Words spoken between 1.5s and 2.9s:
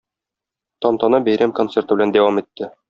концерты белән дәвам итте.